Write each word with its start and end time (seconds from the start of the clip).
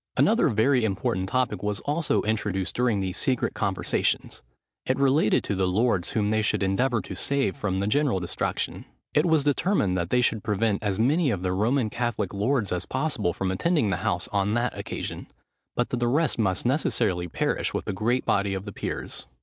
Another 0.17 0.47
very 0.49 0.83
important 0.83 1.29
topic 1.29 1.61
was 1.61 1.79
also 1.81 2.23
introduced 2.23 2.73
during 2.75 3.01
these 3.01 3.17
secret 3.19 3.53
conversations: 3.53 4.41
it 4.83 4.97
related 4.97 5.43
to 5.43 5.53
the 5.53 5.67
lords 5.67 6.13
whom 6.13 6.31
they 6.31 6.41
should 6.41 6.63
endeavour 6.63 7.03
to 7.03 7.13
save 7.13 7.55
from 7.55 7.79
the 7.79 7.85
general 7.85 8.19
destruction. 8.19 8.85
It 9.13 9.27
was 9.27 9.43
determined 9.43 9.95
that 9.97 10.09
they 10.09 10.21
should 10.21 10.43
prevent 10.43 10.81
as 10.81 10.97
many 10.97 11.29
of 11.29 11.43
the 11.43 11.53
Roman 11.53 11.91
Catholic 11.91 12.33
lords 12.33 12.71
as 12.71 12.87
possible 12.87 13.31
from 13.31 13.51
attending 13.51 13.91
the 13.91 13.97
house 13.97 14.27
on 14.29 14.55
that 14.55 14.75
occasion; 14.75 15.27
but 15.75 15.89
that 15.91 15.97
the 15.99 16.07
rest 16.07 16.39
must 16.39 16.65
necessarily 16.65 17.27
perish 17.27 17.71
with 17.71 17.85
the 17.85 17.93
great 17.93 18.25
body 18.25 18.55
of 18.55 18.65
the 18.65 18.71
peers. 18.73 19.27